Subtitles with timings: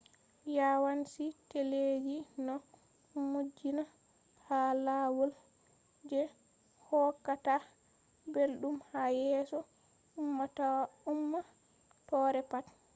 [0.57, 2.55] yawanci teleji no
[3.31, 3.83] modjinna
[4.45, 5.31] ha lawal
[6.09, 6.21] je
[6.87, 7.53] hokkata
[8.33, 9.59] ɓelɗum ha yeso
[11.11, 12.65] ummatore pat